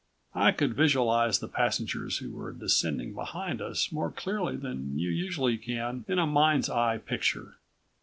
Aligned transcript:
I 0.33 0.51
could 0.51 0.73
visualize 0.73 1.37
the 1.37 1.47
passengers 1.47 2.17
who 2.17 2.31
were 2.31 2.53
descending 2.53 3.13
behind 3.13 3.61
us 3.61 3.91
more 3.91 4.09
clearly 4.09 4.55
than 4.57 4.97
you 4.97 5.11
usually 5.11 5.59
can 5.59 6.05
in 6.07 6.17
a 6.17 6.25
mind's 6.25 6.71
eye 6.71 6.97
picture. 6.97 7.57